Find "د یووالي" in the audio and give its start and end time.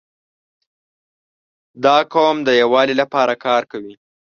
2.47-2.95